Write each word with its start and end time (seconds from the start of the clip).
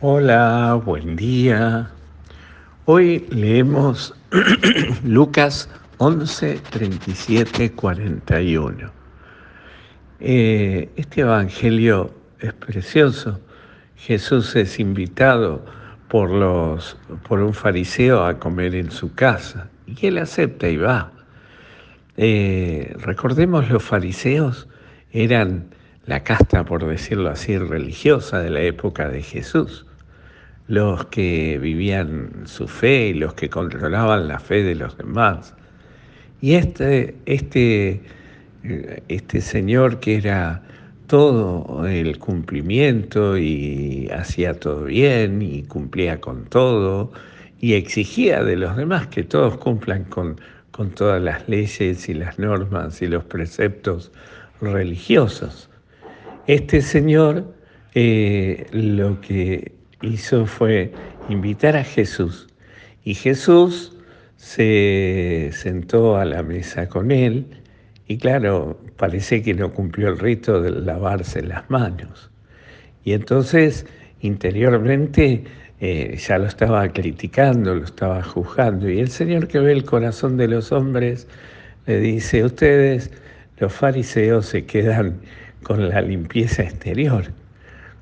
Hola, 0.00 0.80
buen 0.84 1.16
día. 1.16 1.90
Hoy 2.84 3.26
leemos 3.30 4.14
Lucas 5.04 5.68
11, 5.96 6.60
37, 6.70 7.72
41. 7.72 8.92
este 10.20 11.20
evangelio 11.20 12.14
es 12.38 12.52
precioso. 12.52 13.40
Jesús 13.96 14.54
es 14.54 14.78
invitado 14.78 15.64
por, 16.06 16.30
los, 16.30 16.96
por 17.26 17.40
un 17.40 17.52
fariseo 17.52 18.24
a 18.24 18.38
comer 18.38 18.76
en 18.76 18.92
su 18.92 19.12
casa 19.16 19.68
y 19.84 20.06
él 20.06 20.18
acepta 20.18 20.68
y 20.68 20.76
va. 20.76 21.10
Eh, 22.16 22.94
recordemos, 23.00 23.68
los 23.68 23.82
fariseos 23.82 24.68
eran 25.10 25.74
la 26.08 26.24
casta, 26.24 26.64
por 26.64 26.86
decirlo 26.86 27.28
así, 27.28 27.58
religiosa 27.58 28.40
de 28.40 28.50
la 28.50 28.62
época 28.62 29.08
de 29.08 29.22
Jesús 29.22 29.84
los 30.66 31.06
que 31.06 31.58
vivían 31.58 32.42
su 32.44 32.66
fe 32.68 33.08
y 33.08 33.14
los 33.14 33.34
que 33.34 33.48
controlaban 33.48 34.28
la 34.28 34.38
fe 34.38 34.62
de 34.62 34.74
los 34.74 34.96
demás. 34.98 35.54
Y 36.40 36.54
este, 36.54 37.16
este, 37.26 38.02
este 39.08 39.40
señor 39.40 39.98
que 40.00 40.16
era 40.16 40.62
todo 41.06 41.86
el 41.86 42.18
cumplimiento 42.18 43.38
y 43.38 44.10
hacía 44.14 44.54
todo 44.54 44.84
bien 44.84 45.40
y 45.40 45.62
cumplía 45.62 46.20
con 46.20 46.44
todo 46.44 47.12
y 47.60 47.72
exigía 47.74 48.44
de 48.44 48.56
los 48.56 48.76
demás 48.76 49.06
que 49.08 49.24
todos 49.24 49.56
cumplan 49.56 50.04
con, 50.04 50.38
con 50.70 50.90
todas 50.90 51.20
las 51.20 51.48
leyes 51.48 52.08
y 52.08 52.14
las 52.14 52.38
normas 52.38 53.00
y 53.00 53.06
los 53.08 53.24
preceptos 53.24 54.12
religiosos. 54.60 55.67
Este 56.48 56.80
señor 56.80 57.54
eh, 57.94 58.64
lo 58.72 59.20
que 59.20 59.72
hizo 60.00 60.46
fue 60.46 60.90
invitar 61.28 61.76
a 61.76 61.84
Jesús 61.84 62.48
y 63.04 63.12
Jesús 63.12 63.94
se 64.36 65.50
sentó 65.52 66.16
a 66.16 66.24
la 66.24 66.42
mesa 66.42 66.88
con 66.88 67.10
él 67.10 67.44
y 68.06 68.16
claro, 68.16 68.80
parece 68.96 69.42
que 69.42 69.52
no 69.52 69.74
cumplió 69.74 70.08
el 70.08 70.18
rito 70.18 70.62
de 70.62 70.70
lavarse 70.70 71.42
las 71.42 71.68
manos. 71.68 72.30
Y 73.04 73.12
entonces 73.12 73.84
interiormente 74.20 75.44
eh, 75.80 76.16
ya 76.16 76.38
lo 76.38 76.46
estaba 76.46 76.88
criticando, 76.88 77.74
lo 77.74 77.84
estaba 77.84 78.22
juzgando. 78.22 78.88
Y 78.88 79.00
el 79.00 79.10
Señor 79.10 79.48
que 79.48 79.58
ve 79.58 79.72
el 79.72 79.84
corazón 79.84 80.38
de 80.38 80.48
los 80.48 80.72
hombres 80.72 81.28
le 81.84 82.00
dice, 82.00 82.42
ustedes, 82.42 83.10
los 83.58 83.70
fariseos, 83.70 84.46
se 84.46 84.64
quedan 84.64 85.20
con 85.62 85.88
la 85.88 86.00
limpieza 86.00 86.62
exterior, 86.62 87.24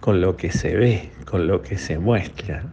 con 0.00 0.20
lo 0.20 0.36
que 0.36 0.50
se 0.50 0.76
ve, 0.76 1.10
con 1.24 1.46
lo 1.46 1.62
que 1.62 1.78
se 1.78 1.98
muestra, 1.98 2.64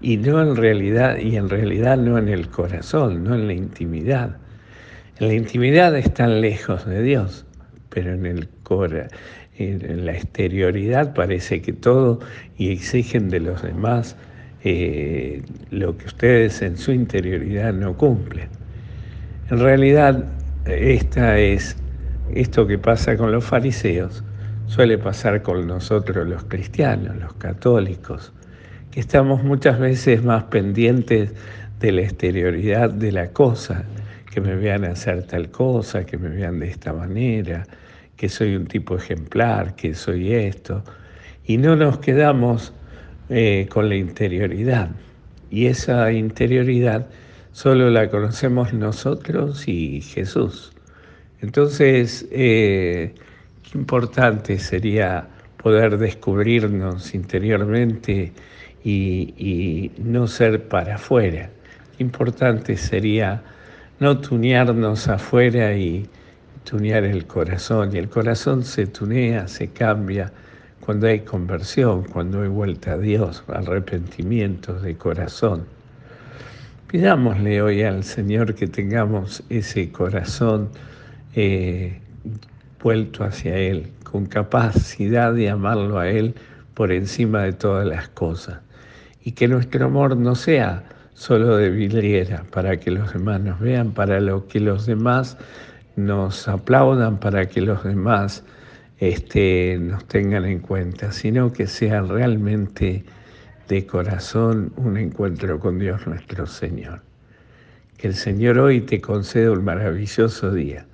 y 0.00 0.16
no 0.16 0.42
en 0.42 0.56
realidad, 0.56 1.18
y 1.18 1.36
en 1.36 1.48
realidad 1.48 1.96
no 1.96 2.18
en 2.18 2.28
el 2.28 2.48
corazón, 2.48 3.24
no 3.24 3.34
en 3.34 3.46
la 3.46 3.54
intimidad. 3.54 4.36
En 5.18 5.28
la 5.28 5.34
intimidad 5.34 5.96
están 5.96 6.40
lejos 6.40 6.86
de 6.86 7.02
Dios, 7.02 7.44
pero 7.88 8.12
en 8.12 8.26
el 8.26 8.48
cora, 8.62 9.08
en 9.58 10.04
la 10.04 10.12
exterioridad 10.12 11.14
parece 11.14 11.60
que 11.62 11.72
todo 11.72 12.20
y 12.56 12.72
exigen 12.72 13.28
de 13.28 13.40
los 13.40 13.62
demás 13.62 14.16
eh, 14.64 15.42
lo 15.70 15.96
que 15.96 16.06
ustedes 16.06 16.62
en 16.62 16.76
su 16.76 16.92
interioridad 16.92 17.72
no 17.72 17.96
cumplen. 17.96 18.48
En 19.50 19.58
realidad, 19.58 20.24
esta 20.66 21.38
es 21.38 21.76
esto 22.34 22.66
que 22.66 22.78
pasa 22.78 23.16
con 23.16 23.32
los 23.32 23.44
fariseos 23.44 24.24
suele 24.66 24.96
pasar 24.96 25.42
con 25.42 25.66
nosotros 25.66 26.26
los 26.26 26.44
cristianos, 26.44 27.16
los 27.16 27.34
católicos, 27.34 28.32
que 28.90 29.00
estamos 29.00 29.42
muchas 29.42 29.78
veces 29.78 30.24
más 30.24 30.44
pendientes 30.44 31.34
de 31.78 31.92
la 31.92 32.02
exterioridad 32.02 32.90
de 32.90 33.12
la 33.12 33.32
cosa, 33.32 33.84
que 34.30 34.40
me 34.40 34.54
vean 34.54 34.84
hacer 34.84 35.24
tal 35.24 35.50
cosa, 35.50 36.06
que 36.06 36.16
me 36.16 36.28
vean 36.28 36.58
de 36.58 36.68
esta 36.68 36.92
manera, 36.92 37.64
que 38.16 38.28
soy 38.28 38.56
un 38.56 38.66
tipo 38.66 38.96
ejemplar, 38.96 39.74
que 39.74 39.94
soy 39.94 40.32
esto, 40.32 40.82
y 41.44 41.58
no 41.58 41.76
nos 41.76 41.98
quedamos 41.98 42.72
eh, 43.28 43.66
con 43.68 43.88
la 43.88 43.96
interioridad. 43.96 44.90
Y 45.50 45.66
esa 45.66 46.10
interioridad 46.12 47.08
solo 47.52 47.90
la 47.90 48.08
conocemos 48.08 48.72
nosotros 48.72 49.68
y 49.68 50.00
Jesús. 50.00 50.71
Entonces, 51.42 52.26
eh, 52.30 53.14
Qué 53.72 53.78
importante 53.78 54.58
sería 54.58 55.26
poder 55.56 55.96
descubrirnos 55.96 57.14
interiormente 57.14 58.30
y, 58.84 59.90
no 59.96 60.26
ser 60.26 60.68
para 60.68 60.96
afuera. 60.96 61.48
Qué 61.96 62.02
importante 62.02 62.76
sería 62.76 63.42
no 63.98 64.18
tunearnos 64.18 65.08
afuera 65.08 65.74
y 65.74 66.06
tunear 66.64 67.04
el 67.04 67.26
corazón. 67.26 67.96
Y 67.96 67.98
el 67.98 68.10
corazón 68.10 68.62
se 68.62 68.86
tunea, 68.86 69.48
se 69.48 69.68
cambia 69.68 70.30
cuando 70.80 71.06
hay 71.06 71.20
conversión, 71.20 72.04
cuando 72.04 72.42
hay 72.42 72.48
vuelta 72.48 72.92
a 72.92 72.98
Dios, 72.98 73.42
arrepentimiento 73.48 74.74
de 74.80 74.96
corazón. 74.96 75.64
Pidámosle 76.88 77.62
hoy 77.62 77.82
al 77.84 78.04
Señor 78.04 78.54
que 78.54 78.66
tengamos 78.66 79.42
ese 79.48 79.90
corazón 79.90 80.68
eh, 81.34 82.00
vuelto 82.82 83.24
hacia 83.24 83.56
Él, 83.56 83.92
con 84.02 84.26
capacidad 84.26 85.32
de 85.32 85.48
amarlo 85.48 85.98
a 85.98 86.08
Él 86.08 86.34
por 86.74 86.92
encima 86.92 87.42
de 87.42 87.52
todas 87.52 87.86
las 87.86 88.08
cosas. 88.08 88.58
Y 89.24 89.32
que 89.32 89.48
nuestro 89.48 89.86
amor 89.86 90.16
no 90.16 90.34
sea 90.34 90.84
solo 91.14 91.56
de 91.56 91.70
vidriera, 91.70 92.44
para 92.50 92.78
que 92.78 92.90
los 92.90 93.12
demás 93.12 93.40
nos 93.40 93.60
vean, 93.60 93.92
para 93.92 94.20
lo 94.20 94.46
que 94.48 94.60
los 94.60 94.86
demás 94.86 95.38
nos 95.96 96.48
aplaudan, 96.48 97.18
para 97.20 97.46
que 97.46 97.60
los 97.60 97.84
demás 97.84 98.44
este, 98.98 99.78
nos 99.80 100.04
tengan 100.06 100.44
en 100.44 100.58
cuenta, 100.58 101.12
sino 101.12 101.52
que 101.52 101.66
sea 101.66 102.02
realmente 102.02 103.04
de 103.68 103.86
corazón 103.86 104.72
un 104.76 104.96
encuentro 104.96 105.58
con 105.60 105.78
Dios 105.78 106.06
nuestro 106.06 106.46
Señor. 106.46 107.02
Que 107.96 108.08
el 108.08 108.14
Señor 108.14 108.58
hoy 108.58 108.80
te 108.80 109.00
conceda 109.00 109.52
un 109.52 109.64
maravilloso 109.64 110.52
día 110.52 110.86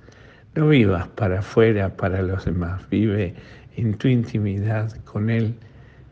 no 0.59 0.67
vivas 0.67 1.07
para 1.09 1.39
afuera, 1.39 1.95
para 1.95 2.21
los 2.21 2.43
demás, 2.43 2.81
vive 2.89 3.33
en 3.77 3.97
tu 3.97 4.09
intimidad 4.09 4.91
con 5.05 5.29
Él, 5.29 5.55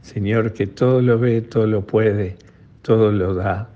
Señor, 0.01 0.53
que 0.53 0.67
todo 0.67 1.01
lo 1.01 1.19
ve, 1.19 1.41
todo 1.41 1.67
lo 1.67 1.85
puede, 1.85 2.37
todo 2.81 3.11
lo 3.11 3.33
da, 3.33 3.69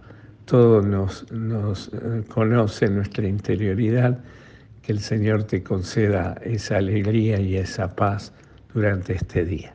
todo 0.46 0.82
nos, 0.82 1.30
nos 1.30 1.90
eh, 1.90 2.24
conoce 2.30 2.88
nuestra 2.90 3.28
interioridad, 3.28 4.18
que 4.82 4.94
el 4.94 5.00
Señor 5.00 5.44
te 5.44 5.62
conceda 5.62 6.38
esa 6.42 6.78
alegría 6.78 7.40
y 7.42 7.58
esa 7.58 7.94
paz 7.94 8.32
durante 8.74 9.14
este 9.14 9.44
día. 9.44 9.74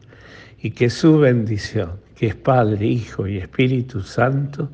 Y 0.62 0.71
que 0.71 0.89
su 0.89 1.19
bendición, 1.19 2.01
que 2.15 2.29
es 2.29 2.35
Padre, 2.35 2.87
Hijo 2.87 3.27
y 3.27 3.37
Espíritu 3.37 4.01
Santo, 4.01 4.71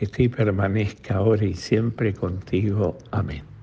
esté 0.00 0.24
y 0.24 0.28
permanezca 0.28 1.16
ahora 1.16 1.44
y 1.44 1.54
siempre 1.54 2.14
contigo. 2.14 2.96
Amén. 3.10 3.55